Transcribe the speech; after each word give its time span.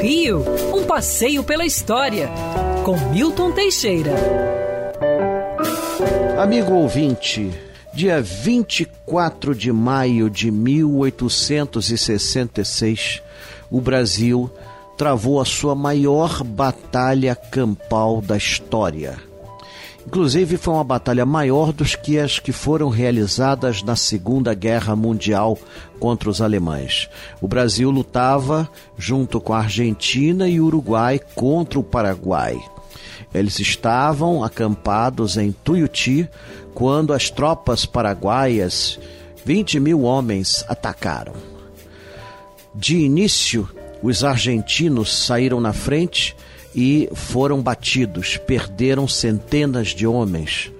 Rio, 0.00 0.44
um 0.74 0.84
passeio 0.84 1.42
pela 1.42 1.64
história, 1.64 2.28
com 2.84 2.96
Milton 3.10 3.52
Teixeira. 3.52 4.12
Amigo 6.38 6.74
ouvinte, 6.74 7.50
dia 7.94 8.20
24 8.20 9.54
de 9.54 9.72
maio 9.72 10.28
de 10.28 10.50
1866, 10.50 13.22
o 13.70 13.80
Brasil 13.80 14.50
travou 14.96 15.40
a 15.40 15.44
sua 15.44 15.74
maior 15.74 16.44
batalha 16.44 17.34
campal 17.34 18.20
da 18.20 18.36
história. 18.36 19.16
Inclusive, 20.06 20.56
foi 20.56 20.74
uma 20.74 20.84
batalha 20.84 21.26
maior 21.26 21.72
dos 21.72 21.96
que 21.96 22.16
as 22.16 22.38
que 22.38 22.52
foram 22.52 22.88
realizadas 22.88 23.82
na 23.82 23.96
Segunda 23.96 24.54
Guerra 24.54 24.94
Mundial 24.94 25.58
contra 25.98 26.30
os 26.30 26.40
alemães. 26.40 27.10
O 27.40 27.48
Brasil 27.48 27.90
lutava 27.90 28.70
junto 28.96 29.40
com 29.40 29.52
a 29.52 29.58
Argentina 29.58 30.48
e 30.48 30.60
o 30.60 30.66
Uruguai 30.66 31.20
contra 31.34 31.80
o 31.80 31.82
Paraguai. 31.82 32.56
Eles 33.34 33.58
estavam 33.58 34.44
acampados 34.44 35.36
em 35.36 35.50
Tuiuti 35.50 36.28
quando 36.72 37.12
as 37.12 37.28
tropas 37.28 37.84
paraguaias, 37.84 39.00
20 39.44 39.80
mil 39.80 40.02
homens, 40.02 40.64
atacaram. 40.68 41.34
De 42.72 42.96
início, 42.96 43.68
os 44.02 44.22
argentinos 44.22 45.12
saíram 45.24 45.60
na 45.60 45.72
frente 45.72 46.36
e 46.76 47.08
foram 47.14 47.62
batidos, 47.62 48.36
perderam 48.36 49.08
centenas 49.08 49.88
de 49.88 50.06
homens. 50.06 50.70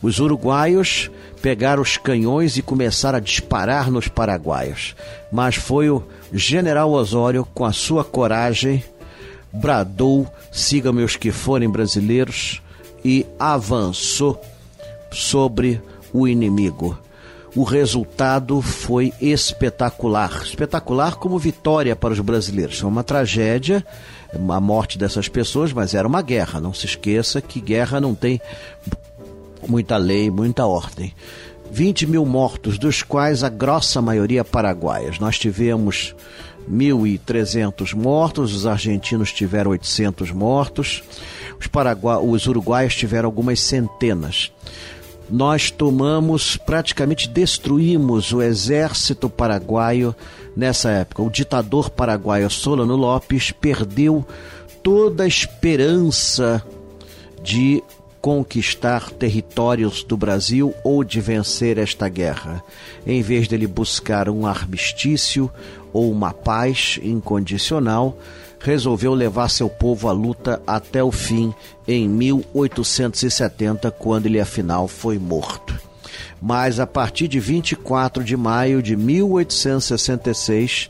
Os 0.00 0.20
uruguaios 0.20 1.10
pegaram 1.42 1.82
os 1.82 1.96
canhões 1.96 2.56
e 2.56 2.62
começaram 2.62 3.18
a 3.18 3.20
disparar 3.20 3.90
nos 3.90 4.06
paraguaios. 4.06 4.94
Mas 5.32 5.56
foi 5.56 5.90
o 5.90 6.04
general 6.32 6.92
Osório, 6.92 7.44
com 7.52 7.64
a 7.64 7.72
sua 7.72 8.04
coragem, 8.04 8.84
bradou: 9.52 10.26
siga-me 10.52 11.02
os 11.02 11.16
que 11.16 11.32
forem 11.32 11.68
brasileiros, 11.68 12.62
e 13.04 13.26
avançou 13.38 14.40
sobre 15.10 15.82
o 16.12 16.28
inimigo. 16.28 16.96
O 17.54 17.64
resultado 17.64 18.62
foi 18.62 19.12
espetacular. 19.20 20.42
Espetacular 20.42 21.16
como 21.16 21.38
vitória 21.38 21.96
para 21.96 22.12
os 22.12 22.20
brasileiros. 22.20 22.78
Foi 22.78 22.88
uma 22.88 23.02
tragédia 23.02 23.84
a 24.32 24.60
morte 24.60 24.96
dessas 24.96 25.28
pessoas, 25.28 25.72
mas 25.72 25.94
era 25.94 26.06
uma 26.06 26.22
guerra. 26.22 26.60
Não 26.60 26.72
se 26.72 26.86
esqueça 26.86 27.40
que 27.40 27.60
guerra 27.60 28.00
não 28.00 28.14
tem 28.14 28.40
muita 29.66 29.96
lei, 29.96 30.30
muita 30.30 30.64
ordem. 30.64 31.12
20 31.72 32.06
mil 32.06 32.26
mortos, 32.26 32.78
dos 32.78 33.02
quais 33.02 33.44
a 33.44 33.48
grossa 33.48 34.00
maioria 34.02 34.44
paraguaias. 34.44 35.18
Nós 35.18 35.38
tivemos 35.38 36.14
1.300 36.70 37.94
mortos, 37.94 38.54
os 38.54 38.66
argentinos 38.66 39.32
tiveram 39.32 39.70
800 39.70 40.30
mortos, 40.32 41.02
os, 41.58 41.66
paragua 41.66 42.20
os 42.20 42.46
uruguaios 42.46 42.94
tiveram 42.94 43.26
algumas 43.26 43.60
centenas. 43.60 44.52
Nós 45.30 45.70
tomamos, 45.70 46.56
praticamente 46.56 47.28
destruímos 47.28 48.32
o 48.32 48.42
exército 48.42 49.30
paraguaio 49.30 50.14
nessa 50.56 50.90
época. 50.90 51.22
O 51.22 51.30
ditador 51.30 51.88
paraguaio 51.88 52.50
Solano 52.50 52.96
Lopes 52.96 53.52
perdeu 53.52 54.26
toda 54.82 55.22
a 55.22 55.28
esperança 55.28 56.64
de 57.42 57.82
conquistar 58.20 59.10
territórios 59.10 60.02
do 60.04 60.16
Brasil 60.16 60.74
ou 60.84 61.02
de 61.04 61.20
vencer 61.20 61.78
esta 61.78 62.08
guerra. 62.08 62.62
Em 63.06 63.22
vez 63.22 63.48
dele 63.48 63.66
buscar 63.66 64.28
um 64.28 64.46
armistício 64.46 65.50
ou 65.92 66.10
uma 66.10 66.32
paz 66.32 66.98
incondicional, 67.02 68.18
resolveu 68.60 69.14
levar 69.14 69.48
seu 69.48 69.68
povo 69.68 70.08
à 70.08 70.12
luta 70.12 70.62
até 70.66 71.02
o 71.02 71.10
fim 71.10 71.52
em 71.88 72.08
1870, 72.08 73.90
quando 73.90 74.26
ele 74.26 74.38
afinal 74.38 74.86
foi 74.86 75.18
morto 75.18 75.90
mas 76.40 76.80
a 76.80 76.86
partir 76.86 77.28
de 77.28 77.38
24 77.38 78.24
de 78.24 78.36
maio 78.36 78.82
de 78.82 78.96
1866, 78.96 80.88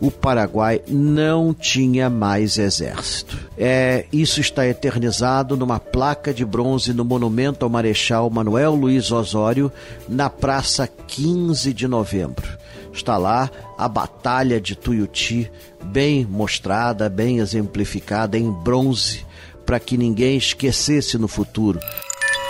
o 0.00 0.10
Paraguai 0.10 0.80
não 0.88 1.54
tinha 1.54 2.08
mais 2.10 2.58
exército. 2.58 3.38
É, 3.56 4.06
isso 4.12 4.40
está 4.40 4.66
eternizado 4.66 5.56
numa 5.56 5.78
placa 5.78 6.32
de 6.32 6.44
bronze 6.44 6.92
no 6.92 7.04
monumento 7.04 7.64
ao 7.64 7.70
Marechal 7.70 8.28
Manuel 8.30 8.74
Luiz 8.74 9.10
Osório, 9.10 9.70
na 10.08 10.28
Praça 10.30 10.88
15 10.88 11.72
de 11.72 11.86
Novembro. 11.86 12.61
Está 12.92 13.16
lá 13.16 13.50
a 13.78 13.88
Batalha 13.88 14.60
de 14.60 14.76
Tuiuti, 14.76 15.50
bem 15.82 16.26
mostrada, 16.28 17.08
bem 17.08 17.38
exemplificada 17.38 18.38
em 18.38 18.50
bronze, 18.50 19.24
para 19.64 19.80
que 19.80 19.96
ninguém 19.96 20.36
esquecesse 20.36 21.16
no 21.16 21.26
futuro. 21.28 21.80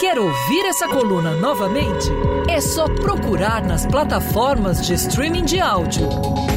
Quer 0.00 0.18
ouvir 0.18 0.66
essa 0.66 0.88
coluna 0.88 1.36
novamente? 1.36 2.08
É 2.48 2.60
só 2.60 2.86
procurar 2.86 3.64
nas 3.64 3.86
plataformas 3.86 4.84
de 4.84 4.94
streaming 4.94 5.44
de 5.44 5.60
áudio. 5.60 6.08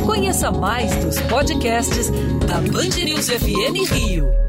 Conheça 0.03 0.51
mais 0.51 0.95
dos 1.03 1.19
podcasts 1.21 2.09
da 2.47 2.55
Band 2.55 3.03
News 3.03 3.29
FM 3.29 3.91
Rio. 3.91 4.44